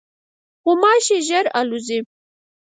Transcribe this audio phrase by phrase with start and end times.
[0.63, 1.99] غوماشې ژر الوزي.